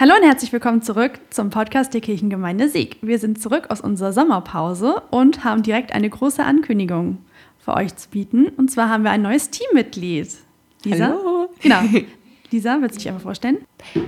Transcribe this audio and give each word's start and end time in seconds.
Hallo 0.00 0.12
und 0.14 0.22
herzlich 0.22 0.52
willkommen 0.52 0.80
zurück 0.80 1.18
zum 1.30 1.50
Podcast 1.50 1.92
der 1.92 2.00
Kirchengemeinde 2.00 2.68
Sieg. 2.68 2.98
Wir 3.02 3.18
sind 3.18 3.42
zurück 3.42 3.66
aus 3.68 3.80
unserer 3.80 4.12
Sommerpause 4.12 5.02
und 5.10 5.42
haben 5.42 5.64
direkt 5.64 5.92
eine 5.92 6.08
große 6.08 6.44
Ankündigung 6.44 7.18
für 7.58 7.74
euch 7.74 7.96
zu 7.96 8.08
bieten. 8.08 8.46
Und 8.46 8.70
zwar 8.70 8.90
haben 8.90 9.02
wir 9.02 9.10
ein 9.10 9.22
neues 9.22 9.50
Teammitglied. 9.50 10.28
Lisa? 10.84 11.06
Hallo. 11.08 11.48
Genau. 11.60 11.80
Lisa, 12.52 12.78
willst 12.80 12.94
du 12.94 12.98
dich 13.00 13.08
einfach 13.08 13.22
vorstellen? 13.22 13.56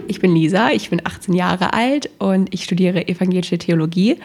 Ich 0.07 0.21
bin 0.21 0.33
Lisa, 0.33 0.71
ich 0.71 0.91
bin 0.91 1.05
18 1.05 1.35
Jahre 1.35 1.73
alt 1.73 2.09
und 2.21 2.55
ich 2.55 2.63
studiere 2.63 3.09
evangelische 3.09 3.59
Theologie 3.59 4.19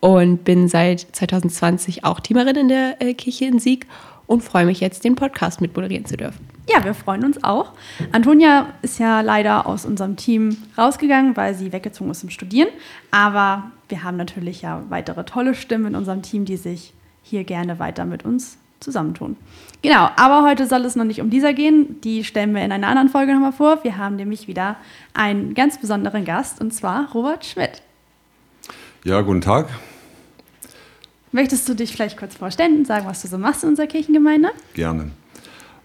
und 0.00 0.44
bin 0.44 0.68
seit 0.68 1.00
2020 1.00 2.04
auch 2.04 2.20
Teamerin 2.20 2.56
in 2.56 2.68
der 2.68 3.00
äh, 3.00 3.14
Kirche 3.14 3.46
in 3.46 3.58
Sieg 3.58 3.86
und 4.26 4.42
freue 4.42 4.66
mich 4.66 4.80
jetzt, 4.80 5.02
den 5.02 5.14
Podcast 5.14 5.62
mitmoderieren 5.62 6.04
zu 6.04 6.18
dürfen. 6.18 6.55
Ja, 6.68 6.84
wir 6.84 6.94
freuen 6.94 7.24
uns 7.24 7.42
auch. 7.44 7.72
Antonia 8.12 8.66
ist 8.82 8.98
ja 8.98 9.20
leider 9.20 9.66
aus 9.66 9.86
unserem 9.86 10.16
Team 10.16 10.56
rausgegangen, 10.76 11.36
weil 11.36 11.54
sie 11.54 11.72
weggezogen 11.72 12.10
ist 12.10 12.20
zum 12.20 12.30
Studieren. 12.30 12.68
Aber 13.10 13.70
wir 13.88 14.02
haben 14.02 14.16
natürlich 14.16 14.62
ja 14.62 14.82
weitere 14.88 15.24
tolle 15.24 15.54
Stimmen 15.54 15.86
in 15.86 15.94
unserem 15.94 16.22
Team, 16.22 16.44
die 16.44 16.56
sich 16.56 16.92
hier 17.22 17.44
gerne 17.44 17.78
weiter 17.78 18.04
mit 18.04 18.24
uns 18.24 18.58
zusammentun. 18.80 19.36
Genau, 19.82 20.10
aber 20.16 20.42
heute 20.42 20.66
soll 20.66 20.84
es 20.84 20.96
noch 20.96 21.04
nicht 21.04 21.20
um 21.20 21.30
dieser 21.30 21.52
gehen. 21.52 22.00
Die 22.00 22.24
stellen 22.24 22.54
wir 22.54 22.64
in 22.64 22.72
einer 22.72 22.88
anderen 22.88 23.08
Folge 23.08 23.32
nochmal 23.32 23.52
vor. 23.52 23.84
Wir 23.84 23.96
haben 23.96 24.16
nämlich 24.16 24.48
wieder 24.48 24.76
einen 25.14 25.54
ganz 25.54 25.80
besonderen 25.80 26.24
Gast 26.24 26.60
und 26.60 26.72
zwar 26.72 27.10
Robert 27.12 27.44
Schmidt. 27.44 27.82
Ja, 29.04 29.20
guten 29.20 29.40
Tag. 29.40 29.68
Möchtest 31.30 31.68
du 31.68 31.74
dich 31.74 31.92
vielleicht 31.92 32.16
kurz 32.16 32.34
vorstellen 32.34 32.78
und 32.78 32.86
sagen, 32.86 33.06
was 33.06 33.22
du 33.22 33.28
so 33.28 33.38
machst 33.38 33.62
in 33.62 33.70
unserer 33.70 33.86
Kirchengemeinde? 33.86 34.50
Gerne. 34.74 35.10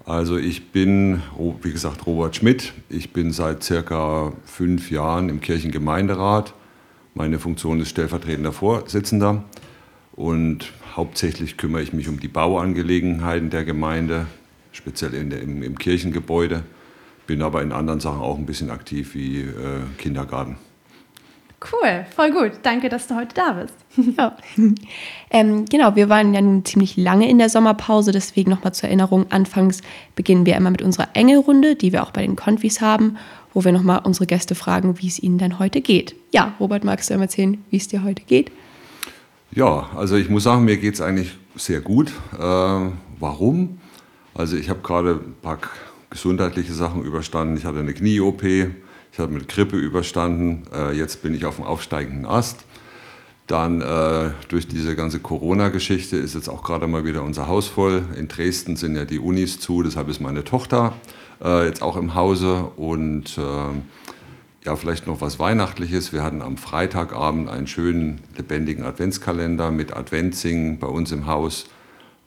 Also 0.05 0.37
ich 0.37 0.71
bin, 0.71 1.21
wie 1.61 1.71
gesagt, 1.71 2.07
Robert 2.07 2.35
Schmidt. 2.35 2.73
Ich 2.89 3.13
bin 3.13 3.31
seit 3.31 3.63
circa 3.63 4.33
fünf 4.45 4.89
Jahren 4.89 5.29
im 5.29 5.41
Kirchengemeinderat. 5.41 6.53
Meine 7.13 7.39
Funktion 7.39 7.79
ist 7.81 7.89
stellvertretender 7.89 8.51
Vorsitzender 8.51 9.43
und 10.13 10.71
hauptsächlich 10.95 11.57
kümmere 11.57 11.83
ich 11.83 11.93
mich 11.93 12.07
um 12.09 12.19
die 12.19 12.27
Bauangelegenheiten 12.27 13.49
der 13.49 13.63
Gemeinde, 13.63 14.25
speziell 14.71 15.11
der, 15.11 15.41
im, 15.41 15.61
im, 15.61 15.77
Kirchengebäude. 15.77 16.63
Bin 17.27 17.41
aber 17.41 17.61
in 17.61 17.71
anderen 17.71 17.99
Sachen 17.99 18.21
auch 18.21 18.37
ein 18.37 18.45
bisschen 18.45 18.71
aktiv 18.71 19.13
wie 19.13 19.41
äh, 19.41 19.81
Kindergarten. 19.97 20.55
Cool, 21.61 22.05
voll 22.15 22.31
gut. 22.31 22.53
Danke, 22.63 22.89
dass 22.89 23.07
du 23.07 23.15
heute 23.15 23.35
da 23.35 23.53
bist. 23.53 23.75
Ja. 24.17 24.35
ähm, 25.29 25.65
genau, 25.65 25.95
wir 25.95 26.09
waren 26.09 26.33
ja 26.33 26.41
nun 26.41 26.65
ziemlich 26.65 26.97
lange 26.97 27.29
in 27.29 27.37
der 27.37 27.49
Sommerpause, 27.49 28.11
deswegen 28.11 28.49
nochmal 28.49 28.73
zur 28.73 28.89
Erinnerung. 28.89 29.25
Anfangs 29.29 29.81
beginnen 30.15 30.45
wir 30.45 30.55
immer 30.55 30.71
mit 30.71 30.81
unserer 30.81 31.09
Engelrunde, 31.13 31.75
die 31.75 31.91
wir 31.91 32.03
auch 32.03 32.11
bei 32.11 32.21
den 32.25 32.35
Konfis 32.35 32.81
haben, 32.81 33.17
wo 33.53 33.63
wir 33.63 33.71
nochmal 33.71 34.01
unsere 34.03 34.25
Gäste 34.25 34.55
fragen, 34.55 34.99
wie 34.99 35.07
es 35.07 35.21
ihnen 35.21 35.37
denn 35.37 35.59
heute 35.59 35.81
geht. 35.81 36.15
Ja, 36.31 36.55
Robert, 36.59 36.83
magst 36.83 37.09
du 37.09 37.13
einmal 37.13 37.25
erzählen, 37.25 37.63
wie 37.69 37.77
es 37.77 37.87
dir 37.87 38.03
heute 38.03 38.23
geht? 38.23 38.51
Ja, 39.51 39.89
also 39.95 40.15
ich 40.15 40.29
muss 40.29 40.43
sagen, 40.43 40.65
mir 40.65 40.77
geht 40.77 40.95
es 40.95 41.01
eigentlich 41.01 41.37
sehr 41.55 41.81
gut. 41.81 42.11
Äh, 42.33 42.39
warum? 43.19 43.79
Also 44.33 44.55
ich 44.55 44.69
habe 44.69 44.79
gerade 44.81 45.21
ein 45.25 45.35
paar 45.41 45.59
gesundheitliche 46.09 46.73
Sachen 46.73 47.03
überstanden. 47.03 47.57
Ich 47.57 47.65
hatte 47.65 47.79
eine 47.79 47.93
Knie-OP 47.93 48.41
ich 49.11 49.19
habe 49.19 49.33
mit 49.33 49.47
Grippe 49.47 49.77
überstanden. 49.77 50.63
Äh, 50.73 50.93
jetzt 50.97 51.21
bin 51.21 51.33
ich 51.33 51.45
auf 51.45 51.57
dem 51.57 51.65
aufsteigenden 51.65 52.25
Ast. 52.25 52.63
Dann 53.47 53.81
äh, 53.81 54.31
durch 54.47 54.67
diese 54.67 54.95
ganze 54.95 55.19
Corona-Geschichte 55.19 56.15
ist 56.15 56.35
jetzt 56.35 56.47
auch 56.47 56.63
gerade 56.63 56.87
mal 56.87 57.03
wieder 57.03 57.23
unser 57.23 57.47
Haus 57.47 57.67
voll. 57.67 58.03
In 58.15 58.29
Dresden 58.29 58.77
sind 58.77 58.95
ja 58.95 59.03
die 59.03 59.19
Unis 59.19 59.59
zu, 59.59 59.83
deshalb 59.83 60.07
ist 60.07 60.21
meine 60.21 60.45
Tochter 60.45 60.93
äh, 61.43 61.65
jetzt 61.65 61.81
auch 61.81 61.97
im 61.97 62.15
Hause. 62.15 62.71
Und 62.77 63.37
äh, 63.37 64.65
ja, 64.65 64.75
vielleicht 64.77 65.07
noch 65.07 65.19
was 65.19 65.39
Weihnachtliches. 65.39 66.13
Wir 66.13 66.23
hatten 66.23 66.41
am 66.41 66.55
Freitagabend 66.55 67.49
einen 67.49 67.67
schönen, 67.67 68.21
lebendigen 68.37 68.85
Adventskalender 68.85 69.71
mit 69.71 69.93
Adventsingen 69.93 70.79
bei 70.79 70.87
uns 70.87 71.11
im 71.11 71.25
Haus, 71.25 71.65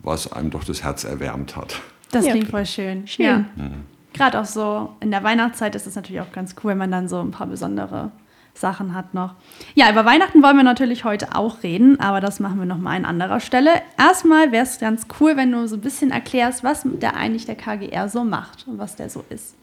was 0.01 0.31
einem 0.31 0.51
doch 0.51 0.65
das 0.65 0.83
Herz 0.83 1.05
erwärmt 1.05 1.57
hat. 1.57 1.81
Das 2.11 2.27
klingt 2.27 2.51
voll 2.51 2.67
schön. 2.67 3.07
schön. 3.07 3.25
Ja. 3.25 3.39
Mhm 3.57 3.94
gerade 4.15 4.41
auch 4.41 4.47
so 4.47 4.91
in 5.01 5.11
der 5.11 5.23
Weihnachtszeit 5.23 5.75
ist 5.75 5.87
es 5.87 5.97
natürlich 5.97 6.23
auch 6.23 6.33
ganz 6.33 6.55
cool, 6.63 6.71
wenn 6.71 6.79
man 6.79 6.91
dann 6.91 7.09
so 7.09 7.21
ein 7.21 7.31
paar 7.31 7.47
besondere 7.47 8.11
Sachen 8.55 8.95
hat 8.95 9.15
noch. 9.15 9.35
Ja, 9.75 9.91
über 9.91 10.05
Weihnachten 10.05 10.43
wollen 10.43 10.57
wir 10.57 10.63
natürlich 10.63 11.05
heute 11.05 11.35
auch 11.35 11.63
reden, 11.63 11.99
aber 12.01 12.21
das 12.21 12.41
machen 12.41 12.59
wir 12.59 12.67
nochmal 12.67 12.97
an 12.97 13.05
anderer 13.05 13.41
Stelle. 13.41 13.71
Erstmal 13.99 14.53
wäre 14.53 14.65
es 14.65 14.79
ganz 14.79 15.07
cool, 15.21 15.37
wenn 15.37 15.51
du 15.51 15.67
so 15.67 15.77
ein 15.77 15.81
bisschen 15.81 16.11
erklärst, 16.11 16.63
was 16.63 16.83
der 16.85 17.17
eigentlich 17.17 17.47
der 17.47 17.57
KGR 17.57 18.09
so 18.09 18.25
macht 18.25 18.67
und 18.69 18.79
was 18.79 18.97
der 18.97 19.11
so 19.11 19.25
ist. 19.29 19.55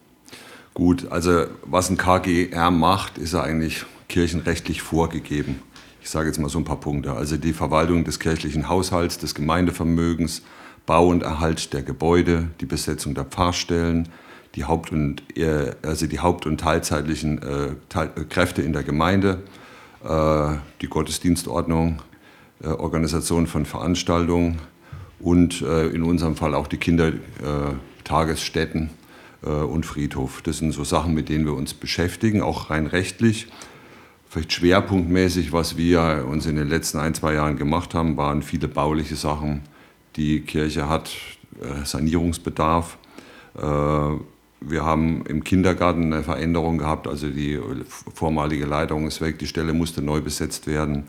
Gut, 0.73 1.09
also 1.11 1.45
was 1.63 1.89
ein 1.89 1.97
KGR 1.97 2.71
macht, 2.71 3.17
ist 3.17 3.33
ja 3.33 3.41
eigentlich 3.41 3.85
kirchenrechtlich 4.09 4.81
vorgegeben. 4.81 5.61
Ich 6.01 6.09
sage 6.09 6.27
jetzt 6.27 6.39
mal 6.39 6.49
so 6.49 6.59
ein 6.59 6.65
paar 6.65 6.79
Punkte. 6.79 7.13
Also 7.13 7.37
die 7.37 7.53
Verwaltung 7.53 8.03
des 8.03 8.19
kirchlichen 8.19 8.67
Haushalts, 8.67 9.17
des 9.17 9.35
Gemeindevermögens, 9.35 10.41
Bau 10.85 11.07
und 11.07 11.23
Erhalt 11.23 11.73
der 11.73 11.83
Gebäude, 11.83 12.47
die 12.59 12.65
Besetzung 12.65 13.13
der 13.13 13.25
Pfarrstellen, 13.25 14.09
die 14.55 14.65
Haupt- 14.65 14.91
und, 14.91 15.23
also 15.81 16.07
die 16.07 16.19
Haupt- 16.19 16.45
und 16.45 16.59
teilzeitlichen 16.59 17.41
äh, 17.41 17.69
äh, 17.99 18.25
Kräfte 18.29 18.61
in 18.61 18.73
der 18.73 18.83
Gemeinde, 18.83 19.41
äh, 20.03 20.55
die 20.81 20.87
Gottesdienstordnung, 20.87 22.01
äh, 22.63 22.67
Organisation 22.67 23.47
von 23.47 23.65
Veranstaltungen 23.65 24.59
und 25.19 25.61
äh, 25.61 25.87
in 25.87 26.03
unserem 26.03 26.35
Fall 26.35 26.53
auch 26.53 26.67
die 26.67 26.77
Kindertagesstätten 26.77 28.89
äh, 29.43 29.49
und 29.49 29.85
Friedhof. 29.85 30.41
Das 30.43 30.59
sind 30.59 30.71
so 30.71 30.83
Sachen, 30.83 31.13
mit 31.13 31.29
denen 31.29 31.45
wir 31.45 31.53
uns 31.53 31.73
beschäftigen, 31.73 32.41
auch 32.41 32.69
rein 32.69 32.87
rechtlich. 32.87 33.47
Vielleicht 34.29 34.51
schwerpunktmäßig, 34.53 35.53
was 35.53 35.77
wir 35.77 36.25
uns 36.29 36.45
in 36.45 36.55
den 36.55 36.69
letzten 36.69 36.99
ein, 36.99 37.13
zwei 37.13 37.33
Jahren 37.33 37.57
gemacht 37.57 37.93
haben, 37.93 38.15
waren 38.15 38.43
viele 38.43 38.67
bauliche 38.67 39.15
Sachen. 39.15 39.61
Die 40.15 40.41
Kirche 40.41 40.87
hat 40.87 41.11
Sanierungsbedarf 41.83 42.97
wir 44.61 44.85
haben 44.85 45.25
im 45.25 45.43
Kindergarten 45.43 46.13
eine 46.13 46.23
Veränderung 46.23 46.77
gehabt, 46.77 47.07
also 47.07 47.27
die 47.27 47.59
vormalige 48.13 48.65
Leitung 48.65 49.07
ist 49.07 49.19
weg, 49.19 49.39
die 49.39 49.47
Stelle 49.47 49.73
musste 49.73 50.01
neu 50.01 50.21
besetzt 50.21 50.67
werden. 50.67 51.03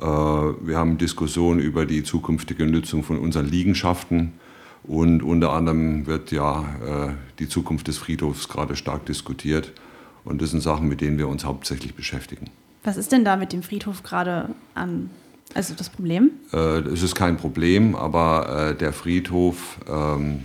Äh, 0.00 0.04
wir 0.04 0.76
haben 0.76 0.98
Diskussionen 0.98 1.60
über 1.60 1.86
die 1.86 2.04
zukünftige 2.04 2.66
Nutzung 2.66 3.02
von 3.02 3.18
unseren 3.18 3.46
Liegenschaften 3.46 4.34
und 4.84 5.22
unter 5.22 5.52
anderem 5.52 6.06
wird 6.06 6.32
ja 6.32 6.60
äh, 6.60 7.08
die 7.38 7.48
Zukunft 7.48 7.88
des 7.88 7.98
Friedhofs 7.98 8.48
gerade 8.48 8.76
stark 8.76 9.06
diskutiert. 9.06 9.72
Und 10.24 10.40
das 10.40 10.50
sind 10.50 10.60
Sachen, 10.60 10.86
mit 10.86 11.00
denen 11.00 11.18
wir 11.18 11.26
uns 11.28 11.44
hauptsächlich 11.44 11.94
beschäftigen. 11.94 12.46
Was 12.84 12.96
ist 12.96 13.10
denn 13.10 13.24
da 13.24 13.36
mit 13.36 13.52
dem 13.52 13.62
Friedhof 13.62 14.02
gerade 14.02 14.50
an? 14.74 15.10
Also 15.54 15.74
das 15.74 15.90
Problem? 15.90 16.30
Äh, 16.52 16.80
es 16.80 17.02
ist 17.02 17.14
kein 17.14 17.36
Problem, 17.38 17.94
aber 17.96 18.74
der 18.78 18.92
Friedhof 18.92 19.78
ähm, 19.88 20.44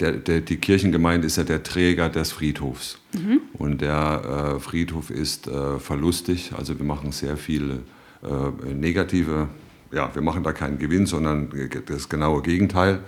der, 0.00 0.12
der, 0.12 0.40
die 0.40 0.56
Kirchengemeinde 0.56 1.26
ist 1.26 1.36
ja 1.36 1.44
der 1.44 1.62
Träger 1.62 2.08
des 2.08 2.32
Friedhofs. 2.32 2.98
Mhm. 3.12 3.40
Und 3.54 3.80
der 3.80 4.56
äh, 4.56 4.60
Friedhof 4.60 5.10
ist 5.10 5.46
äh, 5.46 5.78
verlustig, 5.78 6.52
also 6.56 6.78
wir 6.78 6.84
machen 6.84 7.12
sehr 7.12 7.36
viele 7.36 7.80
äh, 8.22 8.74
negative, 8.74 9.48
ja, 9.92 10.10
wir 10.14 10.22
machen 10.22 10.42
da 10.42 10.52
keinen 10.52 10.78
Gewinn, 10.78 11.06
sondern 11.06 11.48
das 11.86 12.08
genaue 12.08 12.42
Gegenteil. 12.42 13.00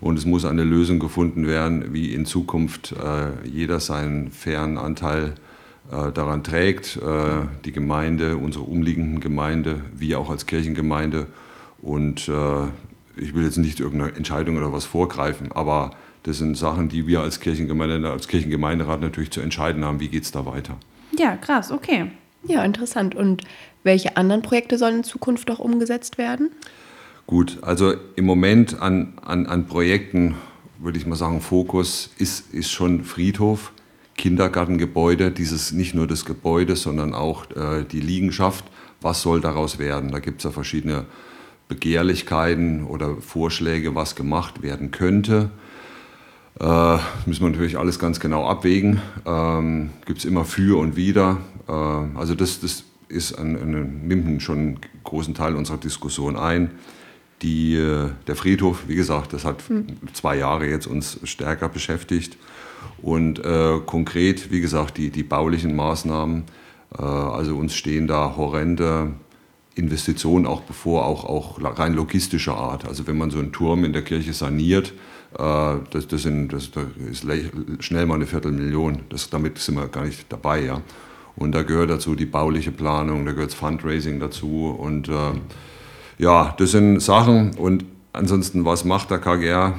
Und 0.00 0.18
es 0.18 0.24
muss 0.24 0.46
eine 0.46 0.64
Lösung 0.64 0.98
gefunden 0.98 1.46
werden, 1.46 1.92
wie 1.92 2.14
in 2.14 2.24
Zukunft 2.24 2.92
äh, 2.92 3.46
jeder 3.46 3.80
seinen 3.80 4.30
fairen 4.30 4.78
Anteil 4.78 5.34
äh, 5.92 6.10
daran 6.12 6.42
trägt, 6.42 6.96
äh, 6.96 7.46
die 7.66 7.72
Gemeinde, 7.72 8.38
unsere 8.38 8.64
umliegenden 8.64 9.20
Gemeinde, 9.20 9.82
wie 9.94 10.16
auch 10.16 10.30
als 10.30 10.46
Kirchengemeinde. 10.46 11.26
Und 11.82 12.30
ich 13.16 13.34
will 13.34 13.44
jetzt 13.44 13.58
nicht 13.58 13.80
irgendeine 13.80 14.14
Entscheidung 14.14 14.56
oder 14.56 14.72
was 14.72 14.84
vorgreifen, 14.84 15.52
aber 15.52 15.92
das 16.22 16.38
sind 16.38 16.56
Sachen, 16.56 16.88
die 16.88 17.06
wir 17.06 17.20
als, 17.20 17.40
Kirchengemeinde, 17.40 18.10
als 18.10 18.28
Kirchengemeinderat 18.28 19.00
natürlich 19.00 19.30
zu 19.30 19.40
entscheiden 19.40 19.84
haben. 19.84 20.00
Wie 20.00 20.08
geht 20.08 20.24
es 20.24 20.32
da 20.32 20.44
weiter? 20.46 20.76
Ja, 21.18 21.36
krass, 21.36 21.72
okay. 21.72 22.10
Ja, 22.44 22.64
interessant. 22.64 23.14
Und 23.14 23.42
welche 23.82 24.16
anderen 24.16 24.42
Projekte 24.42 24.78
sollen 24.78 24.98
in 24.98 25.04
Zukunft 25.04 25.48
noch 25.48 25.58
umgesetzt 25.58 26.18
werden? 26.18 26.50
Gut, 27.26 27.58
also 27.62 27.94
im 28.16 28.24
Moment 28.24 28.80
an, 28.80 29.14
an, 29.22 29.46
an 29.46 29.66
Projekten 29.66 30.34
würde 30.78 30.98
ich 30.98 31.06
mal 31.06 31.16
sagen, 31.16 31.40
Fokus 31.40 32.10
ist, 32.18 32.52
ist 32.52 32.70
schon 32.70 33.04
Friedhof, 33.04 33.72
Kindergartengebäude, 34.16 35.30
dieses 35.30 35.72
nicht 35.72 35.94
nur 35.94 36.06
das 36.06 36.24
Gebäude, 36.24 36.76
sondern 36.76 37.14
auch 37.14 37.44
äh, 37.50 37.84
die 37.84 38.00
Liegenschaft. 38.00 38.64
Was 39.00 39.22
soll 39.22 39.40
daraus 39.40 39.78
werden? 39.78 40.10
Da 40.10 40.18
gibt 40.18 40.38
es 40.38 40.44
ja 40.44 40.50
verschiedene 40.50 41.06
Begehrlichkeiten 41.70 42.84
oder 42.84 43.16
Vorschläge, 43.16 43.94
was 43.94 44.14
gemacht 44.14 44.62
werden 44.62 44.90
könnte. 44.90 45.50
Äh, 46.58 46.98
müssen 47.24 47.42
wir 47.42 47.48
natürlich 47.48 47.78
alles 47.78 47.98
ganz 47.98 48.20
genau 48.20 48.46
abwägen. 48.46 49.00
Ähm, 49.24 49.88
Gibt 50.04 50.18
es 50.18 50.24
immer 50.26 50.44
für 50.44 50.78
und 50.78 50.96
wider. 50.96 51.38
Äh, 51.66 51.72
also 51.72 52.34
das, 52.34 52.60
das 52.60 52.84
ist 53.08 53.38
ein, 53.38 53.56
ein, 53.56 54.06
nimmt 54.06 54.42
schon 54.42 54.58
einen 54.58 54.80
großen 55.04 55.32
Teil 55.32 55.54
unserer 55.54 55.78
Diskussion 55.78 56.36
ein. 56.36 56.72
Die, 57.40 57.76
äh, 57.76 58.10
der 58.26 58.36
Friedhof, 58.36 58.84
wie 58.88 58.96
gesagt, 58.96 59.32
das 59.32 59.46
hat 59.46 59.62
hm. 59.66 59.86
zwei 60.12 60.36
Jahre 60.36 60.68
jetzt 60.68 60.86
uns 60.86 61.18
stärker 61.24 61.70
beschäftigt. 61.70 62.36
Und 63.00 63.38
äh, 63.38 63.78
konkret, 63.86 64.50
wie 64.50 64.60
gesagt, 64.60 64.98
die, 64.98 65.08
die 65.08 65.22
baulichen 65.22 65.74
Maßnahmen 65.74 66.44
Äh, 66.98 67.02
also 67.02 67.56
uns 67.56 67.74
stehen 67.74 68.06
da 68.06 68.34
horrende 68.36 69.12
Investitionen 69.74 70.46
auch 70.46 70.62
bevor, 70.62 71.06
auch, 71.06 71.24
auch 71.24 71.58
rein 71.78 71.94
logistischer 71.94 72.56
Art. 72.56 72.86
Also 72.86 73.06
wenn 73.06 73.16
man 73.16 73.30
so 73.30 73.38
einen 73.38 73.52
Turm 73.52 73.84
in 73.84 73.92
der 73.92 74.02
Kirche 74.02 74.32
saniert, 74.32 74.92
äh, 75.38 75.74
das, 75.90 76.08
das, 76.08 76.22
sind, 76.22 76.52
das, 76.52 76.70
das 76.70 76.84
ist 77.10 77.26
schnell 77.84 78.06
mal 78.06 78.16
eine 78.16 78.26
Viertelmillion. 78.26 79.02
Das, 79.08 79.30
damit 79.30 79.58
sind 79.58 79.76
wir 79.76 79.88
gar 79.88 80.04
nicht 80.04 80.26
dabei. 80.30 80.64
Ja. 80.64 80.82
Und 81.36 81.52
da 81.52 81.62
gehört 81.62 81.90
dazu 81.90 82.14
die 82.14 82.26
bauliche 82.26 82.72
Planung, 82.72 83.24
da 83.24 83.32
gehört 83.32 83.50
das 83.50 83.58
Fundraising 83.58 84.20
dazu. 84.20 84.76
Und 84.76 85.08
äh, 85.08 85.32
ja, 86.18 86.54
das 86.58 86.72
sind 86.72 87.00
Sachen. 87.00 87.54
Und 87.54 87.84
ansonsten, 88.12 88.64
was 88.64 88.84
macht 88.84 89.10
der 89.10 89.18
KGR? 89.18 89.78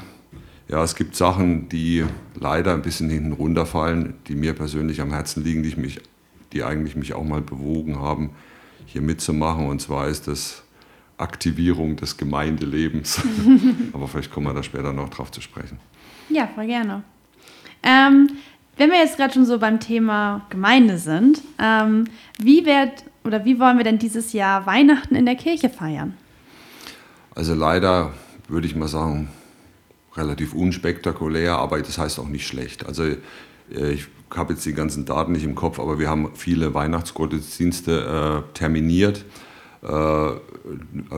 Ja, 0.67 0.83
es 0.83 0.95
gibt 0.95 1.17
Sachen, 1.17 1.67
die 1.67 2.05
leider 2.39 2.73
ein 2.73 2.81
bisschen 2.81 3.09
hinten 3.09 3.33
runterfallen, 3.33 4.13
die 4.27 4.35
mir 4.35 4.53
persönlich 4.53 5.01
am 5.01 5.11
Herzen 5.11 5.43
liegen, 5.43 5.63
die, 5.63 5.69
ich 5.69 5.77
mich, 5.77 5.99
die 6.53 6.63
eigentlich 6.63 6.95
mich 6.95 7.13
auch 7.13 7.25
mal 7.25 7.41
bewogen 7.41 7.99
haben, 7.99 8.29
hier 8.85 9.01
mitzumachen. 9.01 9.67
Und 9.67 9.81
zwar 9.81 10.07
ist 10.07 10.27
das 10.27 10.63
Aktivierung 11.17 11.95
des 11.95 12.17
Gemeindelebens. 12.17 13.21
Aber 13.93 14.07
vielleicht 14.07 14.31
kommen 14.31 14.47
wir 14.47 14.53
da 14.53 14.63
später 14.63 14.93
noch 14.93 15.09
drauf 15.09 15.31
zu 15.31 15.41
sprechen. 15.41 15.79
Ja, 16.29 16.47
voll 16.47 16.67
gerne. 16.67 17.03
Ähm, 17.83 18.29
wenn 18.77 18.89
wir 18.89 18.97
jetzt 18.97 19.17
gerade 19.17 19.33
schon 19.33 19.45
so 19.45 19.59
beim 19.59 19.79
Thema 19.79 20.45
Gemeinde 20.49 20.97
sind, 20.97 21.41
ähm, 21.59 22.05
wie 22.39 22.65
wird 22.65 23.03
oder 23.23 23.45
wie 23.45 23.59
wollen 23.59 23.77
wir 23.77 23.83
denn 23.83 23.99
dieses 23.99 24.33
Jahr 24.33 24.65
Weihnachten 24.65 25.15
in 25.15 25.25
der 25.25 25.35
Kirche 25.35 25.69
feiern? 25.69 26.15
Also 27.35 27.53
leider 27.53 28.13
würde 28.47 28.67
ich 28.67 28.75
mal 28.75 28.87
sagen, 28.87 29.29
relativ 30.15 30.53
unspektakulär, 30.53 31.57
aber 31.57 31.79
das 31.81 31.97
heißt 31.97 32.19
auch 32.19 32.27
nicht 32.27 32.47
schlecht. 32.47 32.85
Also 32.85 33.03
ich 33.71 34.07
habe 34.35 34.53
jetzt 34.53 34.65
die 34.65 34.73
ganzen 34.73 35.05
Daten 35.05 35.31
nicht 35.33 35.43
im 35.43 35.55
Kopf, 35.55 35.79
aber 35.79 35.99
wir 35.99 36.09
haben 36.09 36.31
viele 36.35 36.73
Weihnachtsgottesdienste 36.73 38.43
äh, 38.51 38.57
terminiert. 38.57 39.25
Äh, 39.83 40.31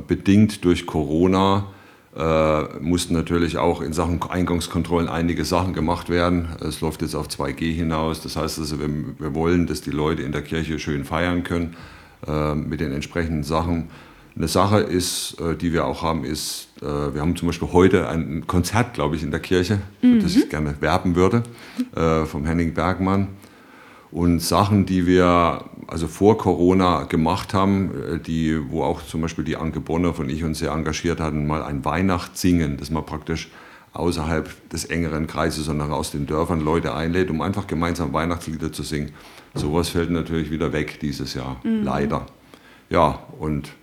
bedingt 0.07 0.63
durch 0.63 0.85
Corona 0.85 1.67
äh, 2.15 2.79
mussten 2.79 3.13
natürlich 3.13 3.57
auch 3.57 3.81
in 3.81 3.91
Sachen 3.91 4.21
Eingangskontrollen 4.21 5.09
einige 5.09 5.45
Sachen 5.45 5.73
gemacht 5.73 6.09
werden. 6.09 6.47
Es 6.61 6.79
läuft 6.81 7.01
jetzt 7.01 7.15
auf 7.15 7.27
2G 7.27 7.73
hinaus. 7.73 8.21
Das 8.21 8.35
heißt 8.35 8.59
also, 8.59 8.79
wir, 8.79 8.89
wir 9.17 9.35
wollen, 9.35 9.67
dass 9.67 9.81
die 9.81 9.91
Leute 9.91 10.21
in 10.21 10.31
der 10.31 10.43
Kirche 10.43 10.79
schön 10.79 11.05
feiern 11.05 11.43
können 11.43 11.75
äh, 12.27 12.55
mit 12.55 12.79
den 12.79 12.91
entsprechenden 12.91 13.43
Sachen. 13.43 13.89
Eine 14.35 14.47
Sache 14.47 14.79
ist, 14.79 15.39
äh, 15.39 15.55
die 15.55 15.73
wir 15.73 15.85
auch 15.85 16.01
haben, 16.01 16.23
ist, 16.23 16.69
äh, 16.81 16.85
wir 16.85 17.21
haben 17.21 17.35
zum 17.35 17.47
Beispiel 17.47 17.69
heute 17.71 18.07
ein 18.07 18.47
Konzert, 18.47 18.93
glaube 18.93 19.15
ich, 19.15 19.23
in 19.23 19.31
der 19.31 19.39
Kirche, 19.39 19.79
mhm. 20.01 20.21
das 20.21 20.35
ich 20.35 20.49
gerne 20.49 20.75
werben 20.79 21.15
würde, 21.15 21.43
äh, 21.95 22.25
vom 22.25 22.45
Henning 22.45 22.73
Bergmann. 22.73 23.27
Und 24.11 24.41
Sachen, 24.41 24.85
die 24.85 25.07
wir 25.07 25.65
also 25.87 26.07
vor 26.07 26.37
Corona 26.37 27.03
gemacht 27.03 27.55
haben, 27.55 28.21
die, 28.27 28.59
wo 28.69 28.83
auch 28.83 29.01
zum 29.01 29.21
Beispiel 29.21 29.43
die 29.43 29.57
Anke 29.57 29.79
Bonner 29.79 30.13
von 30.13 30.29
ich 30.29 30.43
uns 30.43 30.59
sehr 30.59 30.71
engagiert 30.71 31.19
hatten, 31.19 31.47
mal 31.47 31.63
ein 31.63 31.83
Weihnachtssingen, 31.83 32.77
das 32.77 32.91
man 32.91 33.03
praktisch 33.07 33.49
außerhalb 33.93 34.69
des 34.69 34.85
engeren 34.85 35.25
Kreises, 35.25 35.65
sondern 35.65 35.91
aus 35.91 36.11
den 36.11 36.27
Dörfern 36.27 36.61
Leute 36.61 36.93
einlädt, 36.93 37.31
um 37.31 37.41
einfach 37.41 37.65
gemeinsam 37.65 38.13
Weihnachtslieder 38.13 38.71
zu 38.71 38.83
singen. 38.83 39.13
Sowas 39.55 39.89
fällt 39.89 40.11
natürlich 40.11 40.51
wieder 40.51 40.73
weg 40.73 40.99
dieses 40.99 41.33
Jahr, 41.33 41.59
mhm. 41.63 41.83
leider. 41.83 42.27
Ja, 42.91 43.19
und 43.39 43.73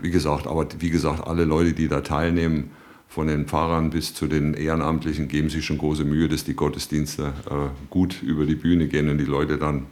wie 0.00 0.10
gesagt, 0.10 0.46
aber 0.46 0.66
wie 0.78 0.90
gesagt, 0.90 1.26
alle 1.26 1.44
Leute, 1.44 1.72
die 1.72 1.88
da 1.88 2.00
teilnehmen, 2.00 2.70
von 3.08 3.26
den 3.26 3.44
Pfarrern 3.46 3.90
bis 3.90 4.14
zu 4.14 4.26
den 4.26 4.54
Ehrenamtlichen, 4.54 5.28
geben 5.28 5.50
sich 5.50 5.66
schon 5.66 5.76
große 5.76 6.04
Mühe, 6.04 6.28
dass 6.28 6.44
die 6.44 6.54
Gottesdienste 6.54 7.34
äh, 7.50 7.68
gut 7.90 8.22
über 8.22 8.46
die 8.46 8.54
Bühne 8.54 8.86
gehen 8.88 9.10
und 9.10 9.18
die 9.18 9.26
Leute 9.26 9.58
dann 9.58 9.86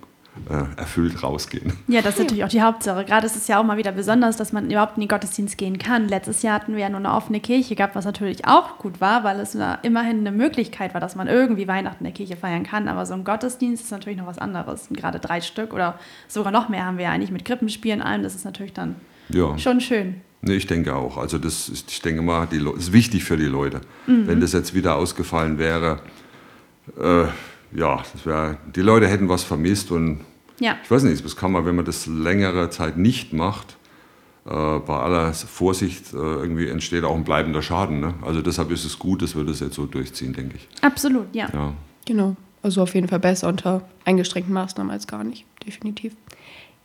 äh, 0.49 0.79
erfüllt 0.79 1.23
rausgehen. 1.23 1.75
Ja, 1.87 2.01
das 2.01 2.15
ist 2.15 2.21
natürlich 2.21 2.45
auch 2.45 2.49
die 2.49 2.63
Hauptsache. 2.63 3.05
Gerade 3.05 3.27
ist 3.27 3.37
es 3.37 3.47
ja 3.47 3.61
auch 3.61 3.65
mal 3.65 3.77
wieder 3.77 3.93
besonders, 3.93 4.39
dass 4.39 4.53
man 4.53 4.71
überhaupt 4.71 4.97
in 4.97 5.03
den 5.03 5.09
Gottesdienst 5.09 5.59
gehen 5.59 5.77
kann. 5.77 6.09
Letztes 6.09 6.41
Jahr 6.41 6.55
hatten 6.55 6.73
wir 6.73 6.81
ja 6.81 6.89
nur 6.89 6.99
eine 6.99 7.13
offene 7.13 7.41
Kirche 7.41 7.75
gehabt, 7.75 7.95
was 7.95 8.07
natürlich 8.07 8.47
auch 8.47 8.79
gut 8.79 9.03
war, 9.03 9.23
weil 9.23 9.39
es 9.41 9.55
immerhin 9.83 10.21
eine 10.21 10.33
Möglichkeit 10.33 10.95
war, 10.95 11.01
dass 11.01 11.15
man 11.15 11.29
irgendwie 11.29 11.69
Weihnachten 11.69 12.05
in 12.05 12.05
der 12.05 12.15
Kirche 12.15 12.37
feiern 12.37 12.63
kann. 12.63 12.89
Aber 12.89 13.05
so 13.05 13.13
ein 13.13 13.25
Gottesdienst 13.25 13.85
ist 13.85 13.91
natürlich 13.91 14.19
noch 14.19 14.27
was 14.27 14.39
anderes. 14.39 14.89
Und 14.89 14.97
gerade 14.97 15.19
drei 15.19 15.43
Stück 15.43 15.75
oder 15.75 15.99
sogar 16.27 16.53
noch 16.53 16.71
mehr 16.71 16.87
haben 16.87 16.97
wir 16.97 17.05
ja 17.05 17.11
eigentlich 17.11 17.33
mit 17.33 17.45
Krippenspielen 17.45 18.01
allem. 18.01 18.23
Das 18.23 18.35
ist 18.35 18.47
natürlich 18.47 18.73
dann 18.73 18.95
ja. 19.35 19.59
schon 19.59 19.81
schön. 19.81 20.21
Nee, 20.43 20.55
ich 20.55 20.67
denke 20.67 20.95
auch. 20.95 21.19
Also 21.19 21.39
das 21.39 21.69
ist, 21.69 21.91
ich 21.91 22.01
denke 22.01 22.23
mal, 22.23 22.47
die, 22.47 22.65
das 22.65 22.75
ist 22.75 22.93
wichtig 22.93 23.25
für 23.25 23.37
die 23.37 23.45
Leute. 23.45 23.81
Mhm. 24.07 24.27
Wenn 24.27 24.41
das 24.41 24.53
jetzt 24.53 24.75
wieder 24.75 24.97
ausgefallen 24.97 25.59
wäre, 25.59 26.01
äh, 26.99 27.25
ja, 27.79 28.03
das 28.13 28.25
wär, 28.25 28.59
die 28.75 28.81
Leute 28.81 29.07
hätten 29.07 29.29
was 29.29 29.45
vermisst 29.45 29.91
und 29.91 30.21
ja. 30.59 30.77
ich 30.83 30.91
weiß 30.91 31.03
nicht, 31.05 31.25
was 31.25 31.37
kann 31.37 31.53
man, 31.53 31.67
wenn 31.67 31.77
man 31.77 31.85
das 31.85 32.07
längere 32.07 32.71
Zeit 32.71 32.97
nicht 32.97 33.33
macht, 33.33 33.77
äh, 34.47 34.51
bei 34.51 34.97
aller 34.97 35.33
Vorsicht 35.35 36.13
äh, 36.13 36.17
irgendwie 36.17 36.69
entsteht 36.69 37.05
auch 37.05 37.15
ein 37.15 37.25
bleibender 37.25 37.63
Schaden. 37.63 38.01
Ne? 38.01 38.15
Also 38.23 38.41
deshalb 38.41 38.71
ist 38.71 38.85
es 38.85 38.99
gut, 38.99 39.23
dass 39.23 39.37
wir 39.37 39.45
das 39.45 39.61
jetzt 39.61 39.75
so 39.75 39.87
durchziehen, 39.87 40.33
denke 40.33 40.57
ich. 40.57 40.67
Absolut, 40.83 41.27
ja. 41.35 41.49
ja. 41.53 41.75
Genau. 42.07 42.37
Also 42.63 42.83
auf 42.83 42.95
jeden 42.95 43.09
Fall 43.09 43.21
besser 43.21 43.49
unter 43.49 43.83
eingeschränkten 44.05 44.53
Maßnahmen 44.53 44.91
als 44.91 45.07
gar 45.07 45.25
nicht, 45.25 45.45
definitiv. 45.67 46.15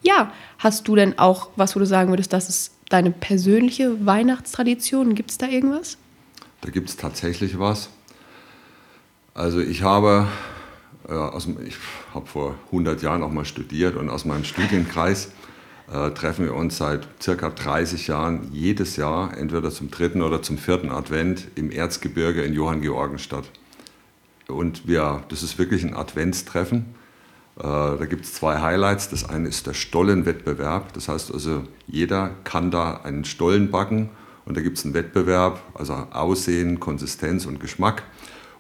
Ja, 0.06 0.32
hast 0.60 0.88
du 0.88 0.96
denn 0.96 1.18
auch 1.18 1.50
was, 1.56 1.76
wo 1.76 1.80
du 1.80 1.88
sagen 1.88 2.12
würdest, 2.12 2.32
das 2.32 2.48
ist 2.48 2.76
deine 2.90 3.10
persönliche 3.10 4.06
Weihnachtstradition? 4.06 5.16
Gibt 5.16 5.32
es 5.32 5.40
da 5.40 5.48
irgendwas? 5.48 5.98
Da 6.62 6.70
gibt 6.70 6.90
es 6.90 6.96
tatsächlich 6.96 7.58
was. 7.58 7.90
Also 9.34 9.60
ich 9.60 9.82
habe, 9.82 10.28
äh, 11.10 11.14
aus, 11.14 11.48
ich 11.66 11.76
habe 12.14 12.28
vor 12.28 12.56
100 12.68 13.02
Jahren 13.02 13.24
auch 13.24 13.32
mal 13.32 13.46
studiert 13.46 13.96
und 13.96 14.12
aus 14.12 14.26
meinem 14.26 14.44
Studienkreis 14.44 15.32
äh, 15.92 16.12
treffen 16.12 16.46
wir 16.46 16.54
uns 16.54 16.78
seit 16.78 17.08
circa 17.20 17.50
30 17.50 18.06
Jahren 18.06 18.50
jedes 18.52 18.98
Jahr, 18.98 19.36
entweder 19.36 19.72
zum 19.72 19.90
dritten 19.90 20.22
oder 20.22 20.44
zum 20.44 20.60
vierten 20.60 20.92
Advent 20.92 21.48
im 21.56 21.72
Erzgebirge 21.72 22.44
in 22.44 22.54
Johanngeorgenstadt. 22.54 23.50
Und 24.48 24.88
wir, 24.88 25.24
das 25.30 25.42
ist 25.42 25.58
wirklich 25.58 25.84
ein 25.84 25.96
Adventstreffen. 25.96 26.94
Äh, 27.58 27.64
da 27.64 28.06
gibt 28.06 28.26
es 28.26 28.34
zwei 28.34 28.60
Highlights. 28.60 29.10
Das 29.10 29.28
eine 29.28 29.48
ist 29.48 29.68
der 29.68 29.74
Stollenwettbewerb. 29.74 30.94
Das 30.94 31.08
heißt 31.08 31.34
also, 31.34 31.64
jeder 31.88 32.32
kann 32.44 32.72
da 32.72 33.02
einen 33.04 33.26
Stollen 33.26 33.72
backen 33.72 34.10
und 34.46 34.58
da 34.58 34.62
gibt 34.62 34.78
es 34.78 34.86
einen 34.86 34.94
Wettbewerb, 34.94 35.62
also 35.74 35.94
Aussehen, 35.94 36.80
Konsistenz 36.80 37.46
und 37.46 37.60
Geschmack. 37.60 38.04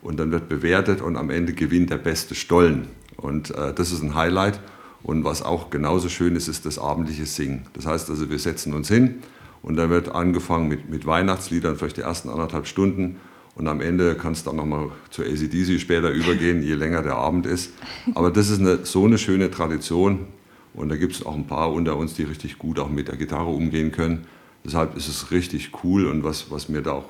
Und 0.01 0.17
dann 0.17 0.31
wird 0.31 0.49
bewertet 0.49 1.01
und 1.01 1.17
am 1.17 1.29
Ende 1.29 1.53
gewinnt 1.53 1.89
der 1.89 1.97
beste 1.97 2.35
Stollen. 2.35 2.87
Und 3.17 3.51
äh, 3.51 3.73
das 3.73 3.91
ist 3.91 4.01
ein 4.01 4.15
Highlight. 4.15 4.59
Und 5.03 5.23
was 5.23 5.43
auch 5.43 5.69
genauso 5.69 6.09
schön 6.09 6.35
ist, 6.35 6.47
ist 6.47 6.65
das 6.65 6.79
abendliche 6.79 7.25
Singen. 7.25 7.67
Das 7.73 7.85
heißt 7.85 8.09
also, 8.09 8.29
wir 8.29 8.39
setzen 8.39 8.73
uns 8.73 8.87
hin 8.87 9.21
und 9.61 9.75
dann 9.75 9.89
wird 9.89 10.09
angefangen 10.09 10.67
mit, 10.67 10.89
mit 10.89 11.05
Weihnachtsliedern, 11.05 11.75
vielleicht 11.75 11.97
die 11.97 12.01
ersten 12.01 12.29
anderthalb 12.29 12.65
Stunden. 12.65 13.19
Und 13.55 13.67
am 13.67 13.79
Ende 13.79 14.15
kann 14.15 14.33
es 14.33 14.43
dann 14.43 14.57
nochmal 14.57 14.89
zu 15.09 15.23
ACDC 15.23 15.79
später 15.79 16.11
übergehen, 16.11 16.61
je 16.61 16.73
länger 16.73 17.01
der 17.01 17.15
Abend 17.15 17.45
ist. 17.45 17.71
Aber 18.13 18.29
das 18.29 18.49
ist 18.49 18.59
eine, 18.59 18.85
so 18.85 19.05
eine 19.05 19.17
schöne 19.17 19.49
Tradition. 19.49 20.27
Und 20.73 20.89
da 20.89 20.97
gibt 20.97 21.13
es 21.13 21.25
auch 21.25 21.35
ein 21.35 21.47
paar 21.47 21.71
unter 21.71 21.95
uns, 21.95 22.15
die 22.15 22.23
richtig 22.23 22.57
gut 22.57 22.79
auch 22.79 22.89
mit 22.89 23.07
der 23.07 23.15
Gitarre 23.15 23.49
umgehen 23.49 23.93
können. 23.93 24.25
Deshalb 24.65 24.97
ist 24.97 25.07
es 25.07 25.31
richtig 25.31 25.71
cool 25.83 26.05
und 26.07 26.23
was, 26.23 26.51
was 26.51 26.67
mir 26.67 26.81
da 26.81 26.91
auch, 26.91 27.09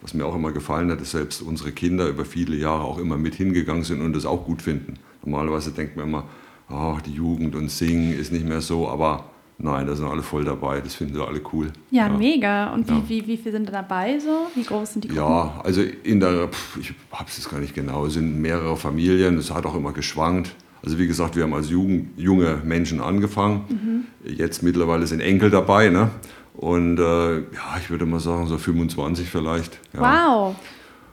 was 0.00 0.14
mir 0.14 0.24
auch 0.24 0.34
immer 0.34 0.52
gefallen 0.52 0.90
hat, 0.90 1.00
ist 1.00 1.10
selbst 1.10 1.42
unsere 1.42 1.72
Kinder 1.72 2.08
über 2.08 2.24
viele 2.24 2.56
Jahre 2.56 2.84
auch 2.84 2.98
immer 2.98 3.18
mit 3.18 3.34
hingegangen 3.34 3.84
sind 3.84 4.00
und 4.00 4.14
das 4.14 4.24
auch 4.24 4.46
gut 4.46 4.62
finden. 4.62 4.94
Normalerweise 5.24 5.72
denkt 5.72 5.96
man 5.96 6.08
immer, 6.08 6.24
oh, 6.70 6.96
die 7.04 7.12
Jugend 7.12 7.54
und 7.54 7.70
Singen 7.70 8.18
ist 8.18 8.32
nicht 8.32 8.46
mehr 8.46 8.62
so, 8.62 8.88
aber 8.88 9.31
Nein, 9.62 9.86
da 9.86 9.94
sind 9.94 10.06
alle 10.06 10.22
voll 10.22 10.44
dabei, 10.44 10.80
das 10.80 10.96
finden 10.96 11.14
sie 11.14 11.24
alle 11.24 11.40
cool. 11.52 11.68
Ja, 11.92 12.08
ja. 12.08 12.18
mega. 12.18 12.74
Und 12.74 12.88
wie, 12.88 12.94
ja. 12.94 13.02
wie, 13.08 13.26
wie 13.28 13.36
viele 13.36 13.52
sind 13.52 13.68
da 13.68 13.72
dabei 13.72 14.18
so? 14.18 14.48
Wie 14.56 14.64
groß 14.64 14.94
sind 14.94 15.04
die 15.04 15.08
Gruppen? 15.08 15.22
Ja, 15.22 15.60
also 15.62 15.82
in 16.02 16.18
der, 16.18 16.48
ich 16.80 16.92
habe 17.12 17.28
es 17.28 17.36
jetzt 17.36 17.48
gar 17.48 17.60
nicht 17.60 17.72
genau, 17.72 18.06
es 18.06 18.14
sind 18.14 18.40
mehrere 18.40 18.76
Familien, 18.76 19.36
das 19.36 19.54
hat 19.54 19.64
auch 19.64 19.76
immer 19.76 19.92
geschwankt. 19.92 20.50
Also 20.84 20.98
wie 20.98 21.06
gesagt, 21.06 21.36
wir 21.36 21.44
haben 21.44 21.54
als 21.54 21.70
Jugend, 21.70 22.18
junge 22.18 22.60
Menschen 22.64 23.00
angefangen. 23.00 23.64
Mhm. 24.24 24.32
Jetzt 24.36 24.64
mittlerweile 24.64 25.06
sind 25.06 25.20
Enkel 25.20 25.48
dabei. 25.48 25.90
Ne? 25.90 26.10
Und 26.54 26.98
äh, 26.98 27.36
ja, 27.36 27.76
ich 27.78 27.88
würde 27.88 28.04
mal 28.04 28.18
sagen, 28.18 28.48
so 28.48 28.58
25 28.58 29.28
vielleicht. 29.28 29.78
Ja. 29.94 30.00
Wow. 30.00 30.56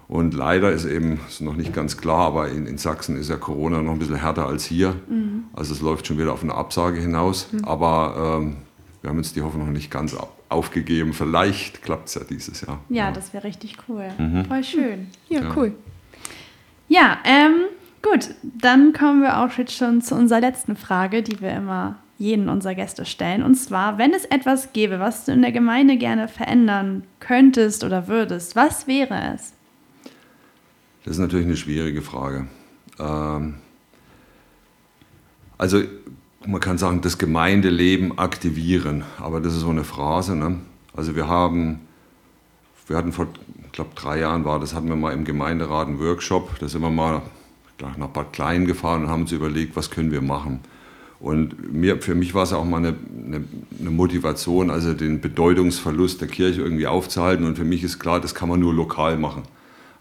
Und 0.10 0.34
leider 0.34 0.72
ist 0.72 0.86
eben, 0.86 1.20
ist 1.30 1.40
noch 1.40 1.56
nicht 1.56 1.72
ganz 1.72 1.96
klar, 1.98 2.26
aber 2.26 2.50
in, 2.50 2.66
in, 2.66 2.80
Sachsen 2.80 3.16
ist 3.16 3.30
ja 3.30 3.38
Corona 3.38 3.84
noch 3.84 3.92
ein 3.92 4.00
bisschen 4.00 4.16
härter 4.16 4.48
als 4.48 4.66
hier. 4.66 4.96
Mhm. 5.08 5.46
Also 5.54 5.72
es 5.72 5.82
läuft 5.82 6.08
schon 6.08 6.18
wieder 6.18 6.34
auf 6.34 6.42
eine 6.42 6.56
Absage 6.56 7.00
hinaus. 7.00 7.48
Mhm. 7.54 7.64
Aber 7.64 8.40
ähm, 8.42 8.58
wir 9.02 9.12
haben 9.12 9.20
uns 9.20 9.34
die 9.34 9.44
Hoffnung 9.44 9.68
noch 9.68 9.72
nicht 9.72 9.92
ganz 9.92 10.18
aufgegeben. 10.50 11.14
Vielleicht 11.14 11.84
klappt 11.84 12.08
es 12.08 12.16
ja 12.16 12.22
dieses 12.28 12.62
Jahr. 12.62 12.80
Ja, 12.90 13.06
ja. 13.06 13.12
das 13.12 13.34
wäre 13.36 13.44
richtig 13.44 13.78
cool. 13.88 14.10
Mhm. 14.18 14.46
Voll 14.46 14.64
schön. 14.64 15.08
Ja, 15.30 15.42
ja. 15.42 15.54
cool. 15.56 15.74
Ja, 16.88 17.20
ähm, 17.24 17.66
gut. 18.02 18.32
Dann 18.42 18.94
kommen 18.94 19.22
wir 19.22 19.38
auch 19.38 19.52
jetzt 19.60 19.78
schon 19.78 20.02
zu 20.02 20.16
unserer 20.16 20.42
letzten 20.42 20.76
Frage, 20.76 21.22
die 21.22 21.40
wir 21.40 21.52
immer 21.52 22.00
jeden 22.18 22.50
unserer 22.50 22.74
Gäste 22.74 23.06
stellen. 23.06 23.44
Und 23.44 23.54
zwar, 23.54 24.00
wenn 24.00 24.16
es 24.16 24.26
etwas 24.26 24.74
gäbe, 24.74 25.00
was 25.00 25.26
du 25.26 25.34
in 25.34 25.44
der 25.44 25.52
Gemeinde 25.52 25.98
gerne 25.98 26.28
verändern 26.28 27.04
könntest 27.20 27.84
oder 27.84 28.08
würdest, 28.08 28.56
was 28.56 28.88
wäre 28.88 29.36
es? 29.36 29.54
Das 31.10 31.18
ist 31.18 31.22
natürlich 31.22 31.48
eine 31.48 31.58
schwierige 31.58 32.04
Frage. 32.04 32.46
Ähm, 33.00 33.56
also 35.58 35.82
man 36.46 36.62
kann 36.62 36.78
sagen, 36.78 37.02
das 37.02 37.18
Gemeindeleben 37.18 38.20
aktivieren. 38.20 39.04
Aber 39.18 39.40
das 39.42 39.56
ist 39.56 39.62
so 39.62 39.72
eine 39.72 39.84
Phrase. 39.84 40.36
Ne? 40.36 40.60
Also 40.96 41.16
wir 41.16 41.28
haben, 41.28 41.80
wir 42.86 42.96
hatten 42.96 43.12
vor, 43.12 43.26
ich 43.66 43.72
glaube, 43.72 43.90
drei 43.96 44.20
Jahren 44.20 44.46
war 44.46 44.60
das, 44.60 44.76
hatten 44.76 44.88
wir 44.88 44.96
mal 44.96 45.12
im 45.12 45.26
Gemeinderat 45.26 45.88
einen 45.88 46.00
Workshop. 46.00 46.60
Da 46.60 46.70
sind 46.70 46.82
wir 46.82 46.92
mal 46.92 47.24
nach 47.98 48.10
Bad 48.10 48.32
Klein 48.32 48.68
gefahren 48.68 49.06
und 49.06 49.10
haben 49.10 49.22
uns 49.22 49.32
überlegt, 49.32 49.76
was 49.76 49.90
können 49.90 50.12
wir 50.12 50.22
machen. 50.22 50.60
Und 51.20 51.74
mir, 51.74 52.00
für 52.04 52.14
mich 52.14 52.36
war 52.36 52.44
es 52.44 52.54
auch 52.54 52.66
mal 52.66 52.78
eine, 52.78 52.90
eine, 53.26 53.44
eine, 53.80 53.90
Motivation, 53.90 54.70
also 54.70 54.94
den 54.94 55.22
Bedeutungsverlust 55.22 56.22
der 56.22 56.28
Kirche 56.28 56.62
irgendwie 56.62 56.86
aufzuhalten. 56.86 57.48
Und 57.48 57.58
für 57.58 57.66
mich 57.66 57.84
ist 57.84 57.98
klar, 57.98 58.22
das 58.22 58.36
kann 58.36 58.48
man 58.48 58.60
nur 58.60 58.76
lokal 58.76 59.18
machen. 59.18 59.42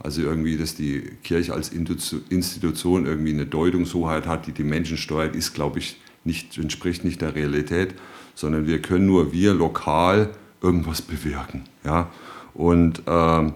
Also 0.01 0.23
irgendwie, 0.23 0.57
dass 0.57 0.75
die 0.77 1.03
Kirche 1.25 1.55
als 1.55 1.71
Institution 1.71 3.07
irgendwie 3.07 3.33
eine 3.33 3.47
Deutungshoheit 3.47 4.27
hat, 4.27 4.47
die 4.47 4.53
die 4.53 4.65
Menschen 4.65 4.97
steuert, 4.97 5.35
ist, 5.35 5.55
glaube 5.55 5.81
ich, 5.81 6.01
nicht, 6.25 6.57
entspricht 6.57 7.05
nicht 7.05 7.21
der 7.21 7.35
Realität, 7.35 7.95
sondern 8.35 8.67
wir 8.67 8.81
können 8.81 9.07
nur 9.07 9.33
wir 9.33 9.55
lokal 9.55 10.31
irgendwas 10.63 11.03
bewirken. 11.03 11.65
Ja? 11.85 12.11
Und 12.55 13.03
ähm, 13.07 13.55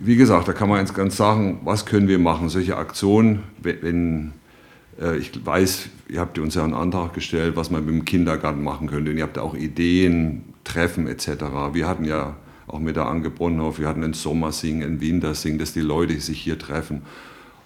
wie 0.00 0.16
gesagt, 0.16 0.48
da 0.48 0.52
kann 0.52 0.68
man 0.68 0.80
jetzt 0.80 0.94
ganz 0.94 1.16
sagen, 1.16 1.60
was 1.64 1.84
können 1.84 2.08
wir 2.08 2.18
machen? 2.18 2.48
Solche 2.48 2.76
Aktionen, 2.76 3.42
wenn, 3.62 4.32
äh, 5.00 5.18
ich 5.18 5.44
weiß, 5.44 5.88
ihr 6.08 6.20
habt 6.20 6.38
uns 6.38 6.54
ja 6.54 6.64
einen 6.64 6.74
Antrag 6.74 7.12
gestellt, 7.12 7.56
was 7.56 7.70
man 7.70 7.84
mit 7.84 7.94
dem 7.94 8.04
Kindergarten 8.04 8.62
machen 8.62 8.88
könnte. 8.88 9.10
Und 9.10 9.18
ihr 9.18 9.22
habt 9.22 9.38
auch 9.38 9.54
Ideen, 9.54 10.54
Treffen 10.64 11.06
etc. 11.06 11.28
Wir 11.72 11.86
hatten 11.86 12.04
ja 12.04 12.36
auch 12.68 12.80
mit 12.80 12.96
der 12.96 13.06
Anke 13.06 13.30
Bronnhoff, 13.30 13.78
wir 13.78 13.88
hatten 13.88 14.04
ein 14.04 14.12
Sommersingen, 14.12 14.86
ein 14.86 15.00
Wintersingen, 15.00 15.58
dass 15.58 15.72
die 15.72 15.80
Leute 15.80 16.18
sich 16.20 16.40
hier 16.40 16.58
treffen. 16.58 17.02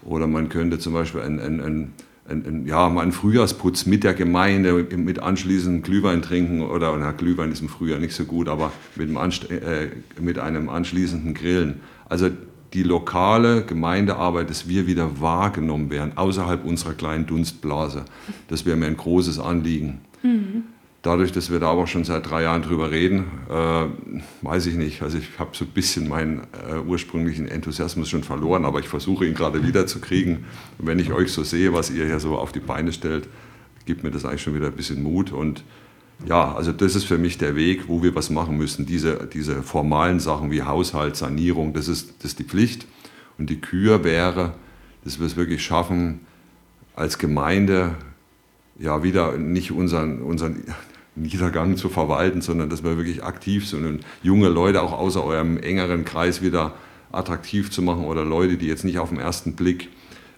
Oder 0.05 0.27
man 0.27 0.49
könnte 0.49 0.79
zum 0.79 0.93
Beispiel 0.93 1.21
ein, 1.21 1.39
ein, 1.39 1.61
ein, 1.61 1.93
ein, 2.29 2.67
ja, 2.67 2.89
mal 2.89 3.03
einen 3.03 3.13
Frühjahrsputz 3.13 3.87
mit 3.87 4.05
der 4.05 4.15
Gemeinde, 4.15 4.87
mit 4.97 5.21
anschließend 5.21 5.85
Glühwein 5.85 6.23
trinken 6.23 6.63
oder, 6.63 6.97
na, 6.97 7.13
Glühwein 7.13 7.53
ist 7.53 7.63
im 7.63 7.69
Frühjahr 7.69 7.99
nicht 7.99 8.15
so 8.15 8.25
gut, 8.25 8.49
aber 8.49 8.73
mit 8.97 9.17
einem, 9.17 9.33
äh, 9.51 9.89
mit 10.21 10.39
einem 10.39 10.69
anschließenden 10.69 11.35
Grillen. 11.35 11.81
Also 12.09 12.31
die 12.75 12.83
lokale 12.83 13.65
Gemeindearbeit, 13.65 14.51
dass 14.51 14.69
wir 14.69 14.87
wieder 14.87 15.21
wahrgenommen 15.21 15.91
werden, 15.91 16.17
außerhalb 16.17 16.65
unserer 16.65 16.95
kleinen 16.95 17.27
Dunstblase. 17.27 18.05
Das 18.49 18.65
wäre 18.65 18.77
mir 18.77 18.87
ein 18.87 18.97
großes 18.97 19.39
Anliegen. 19.39 20.01
Mhm. 20.23 20.65
Dadurch, 21.03 21.33
dass 21.33 21.51
wir 21.51 21.59
da 21.59 21.69
aber 21.69 21.89
schon 21.89 22.05
seit 22.05 22.31
drei 22.31 22.45
Jahren 22.45 22.63
drüber 22.63 22.93
reden, 22.93 23.25
äh, 23.51 23.87
weiß 24.43 24.67
ich 24.67 24.77
nicht. 24.77 25.03
Also 25.03 25.19
ich 25.19 25.37
habe 25.37 25.51
so 25.53 25.65
ein 25.65 25.73
bisschen 25.73 26.09
meinen 26.09 26.47
äh, 26.71 26.79
ursprünglichen 26.79 27.49
Enthusiasmus 27.49 28.09
schon 28.09 28.23
verloren, 28.23 28.65
aber 28.65 28.79
ich 28.79 28.87
versuche 28.87 29.27
ihn 29.27 29.35
gerade 29.35 29.67
wieder 29.67 29.89
zu 29.89 30.01
kriegen. 30.01 30.45
Und 30.79 30.87
wenn 30.87 31.01
ich 31.01 31.13
euch 31.13 31.33
so 31.33 31.43
sehe, 31.43 31.73
was 31.73 31.91
ihr 31.91 32.07
hier 32.07 32.21
so 32.21 32.39
auf 32.39 32.53
die 32.53 32.61
Beine 32.61 32.93
stellt, 32.93 33.29
gibt 33.85 34.05
mir 34.05 34.13
das 34.13 34.25
eigentlich 34.25 34.43
schon 34.43 34.55
wieder 34.55 34.67
ein 34.67 34.77
bisschen 34.77 35.03
Mut. 35.03 35.33
Und 35.33 35.65
ja, 36.25 36.55
also 36.55 36.71
das 36.71 36.95
ist 36.95 37.05
für 37.05 37.19
mich 37.19 37.37
der 37.37 37.57
Weg, 37.57 37.89
wo 37.89 38.05
wir 38.05 38.15
was 38.15 38.31
machen 38.31 38.57
müssen. 38.57 38.87
Diese, 38.87 39.29
diese 39.33 39.65
formalen 39.65 40.21
Sachen 40.21 40.53
wie 40.53 40.63
Haushalt, 40.63 41.17
Sanierung, 41.17 41.73
das 41.73 41.89
ist, 41.89 42.15
das 42.21 42.27
ist 42.27 42.39
die 42.39 42.45
Pflicht. 42.45 42.87
Und 43.39 43.51
die 43.51 43.61
Kür 43.61 44.05
wäre, 44.05 44.55
dass 45.03 45.19
wir 45.19 45.27
es 45.27 45.35
wirklich 45.35 45.65
schaffen, 45.65 46.21
als 46.95 47.19
Gemeinde 47.19 47.97
ja 48.79 49.03
wieder 49.03 49.37
nicht 49.37 49.73
unseren, 49.73 50.23
unseren 50.23 50.63
Niedergang 51.15 51.77
zu 51.77 51.89
verwalten, 51.89 52.41
sondern 52.41 52.71
dass 52.71 52.83
wir 52.83 52.97
wirklich 52.97 53.23
aktiv 53.23 53.69
sind 53.69 53.85
und 53.85 54.01
junge 54.23 54.49
Leute 54.49 54.83
auch 54.83 54.93
außer 54.93 55.23
eurem 55.23 55.59
engeren 55.59 56.05
Kreis 56.05 56.41
wieder 56.41 56.75
attraktiv 57.11 57.71
zu 57.71 57.83
machen 57.83 58.05
oder 58.05 58.25
Leute, 58.25 58.57
die 58.57 58.67
jetzt 58.67 58.85
nicht 58.85 58.99
auf 58.99 59.11
den 59.11 59.19
ersten 59.19 59.55
Blick 59.55 59.91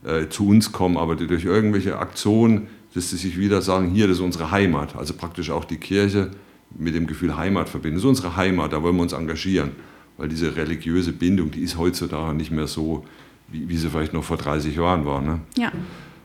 äh, 0.04 0.28
zu 0.28 0.48
uns 0.48 0.72
kommen, 0.72 0.96
aber 0.96 1.14
die 1.14 1.26
durch 1.26 1.44
irgendwelche 1.44 1.98
Aktionen, 1.98 2.66
dass 2.94 3.10
sie 3.10 3.16
sich 3.16 3.38
wieder 3.38 3.62
sagen, 3.62 3.90
hier, 3.90 4.08
das 4.08 4.18
ist 4.18 4.22
unsere 4.22 4.50
Heimat, 4.50 4.96
also 4.96 5.14
praktisch 5.14 5.50
auch 5.50 5.64
die 5.64 5.78
Kirche 5.78 6.30
mit 6.76 6.94
dem 6.94 7.06
Gefühl 7.06 7.36
Heimat 7.36 7.68
verbinden. 7.68 7.96
Das 7.96 8.04
ist 8.04 8.08
unsere 8.08 8.36
Heimat, 8.36 8.72
da 8.72 8.82
wollen 8.82 8.96
wir 8.96 9.02
uns 9.02 9.12
engagieren, 9.12 9.72
weil 10.16 10.28
diese 10.28 10.56
religiöse 10.56 11.12
Bindung, 11.12 11.50
die 11.50 11.60
ist 11.60 11.78
heutzutage 11.78 12.34
nicht 12.34 12.50
mehr 12.50 12.66
so, 12.66 13.04
wie, 13.48 13.68
wie 13.68 13.76
sie 13.76 13.90
vielleicht 13.90 14.12
noch 14.12 14.24
vor 14.24 14.36
30 14.36 14.74
Jahren 14.76 15.06
war. 15.06 15.20
Ne? 15.20 15.40
Ja. 15.56 15.70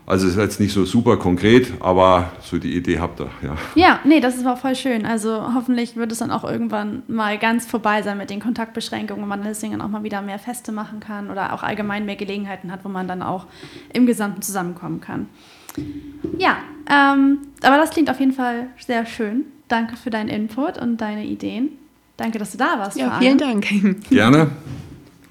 Also 0.09 0.25
es 0.25 0.33
ist 0.33 0.39
jetzt 0.39 0.59
nicht 0.59 0.73
so 0.73 0.85
super 0.85 1.17
konkret, 1.17 1.71
aber 1.81 2.31
so 2.41 2.57
die 2.57 2.75
Idee 2.75 2.97
habt 2.97 3.19
ihr, 3.19 3.29
ja. 3.43 3.55
Ja, 3.75 3.99
nee, 4.03 4.19
das 4.19 4.37
ist 4.37 4.47
auch 4.47 4.57
voll 4.57 4.73
schön. 4.73 5.05
Also 5.05 5.53
hoffentlich 5.53 5.97
wird 5.97 6.11
es 6.11 6.17
dann 6.17 6.31
auch 6.31 6.43
irgendwann 6.43 7.03
mal 7.07 7.37
ganz 7.37 7.67
vorbei 7.67 8.01
sein 8.01 8.17
mit 8.17 8.31
den 8.31 8.39
Kontaktbeschränkungen, 8.39 9.21
wo 9.21 9.27
man 9.27 9.43
deswegen 9.43 9.79
auch 9.79 9.87
mal 9.87 10.01
wieder 10.01 10.23
mehr 10.23 10.39
Feste 10.39 10.71
machen 10.71 10.99
kann 10.99 11.29
oder 11.29 11.53
auch 11.53 11.61
allgemein 11.61 12.07
mehr 12.07 12.15
Gelegenheiten 12.15 12.71
hat, 12.71 12.83
wo 12.83 12.89
man 12.89 13.07
dann 13.07 13.21
auch 13.21 13.45
im 13.93 14.07
Gesamten 14.07 14.41
zusammenkommen 14.41 14.99
kann. 14.99 15.27
Ja, 16.39 16.57
ähm, 16.89 17.37
aber 17.61 17.77
das 17.77 17.91
klingt 17.91 18.09
auf 18.09 18.19
jeden 18.19 18.33
Fall 18.33 18.65
sehr 18.79 19.05
schön. 19.05 19.45
Danke 19.67 19.95
für 19.95 20.09
deinen 20.09 20.29
Input 20.29 20.79
und 20.79 20.97
deine 20.97 21.23
Ideen. 21.23 21.69
Danke, 22.17 22.39
dass 22.39 22.51
du 22.51 22.57
da 22.57 22.79
warst. 22.79 22.97
Ja, 22.97 23.19
vielen 23.19 23.37
Dank. 23.37 23.67
Gerne. 24.09 24.49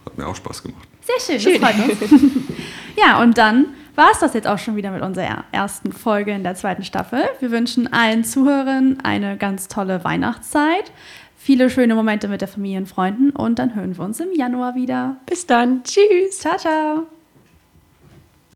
Hat 0.07 0.17
mir 0.17 0.29
auch 0.29 0.37
Spaß 0.37 0.63
gemacht. 0.63 0.87
Sehr 1.01 1.37
schön, 1.37 1.41
schön. 1.41 1.61
das 1.61 1.73
freut 1.73 2.01
uns. 2.13 2.13
ja, 2.97 3.21
und 3.21 3.37
dann 3.37 3.67
war 3.99 4.13
es 4.13 4.21
das 4.21 4.33
jetzt 4.33 4.47
auch 4.47 4.59
schon 4.59 4.77
wieder 4.77 4.93
mit 4.93 5.03
unserer 5.03 5.45
ersten 5.51 5.93
Folge 5.93 6.31
in 6.31 6.45
der 6.45 6.55
zweiten 6.55 6.85
Staffel. 6.85 7.25
Wir 7.41 7.51
wünschen 7.51 7.93
allen 7.93 8.23
Zuhörern 8.23 8.99
eine 9.03 9.37
ganz 9.37 9.67
tolle 9.67 10.05
Weihnachtszeit, 10.05 10.93
viele 11.37 11.69
schöne 11.69 11.97
Momente 11.97 12.29
mit 12.29 12.41
der 12.41 12.49
Familie 12.49 12.79
und 12.79 12.87
Freunden 12.87 13.31
und 13.31 13.59
dann 13.59 13.75
hören 13.75 13.99
wir 13.99 14.05
uns 14.05 14.21
im 14.21 14.33
Januar 14.33 14.77
wieder. 14.77 15.17
Bis 15.27 15.47
dann. 15.47 15.83
Tschüss. 15.83 16.39
Ciao, 16.39 16.57
ciao. 16.57 17.18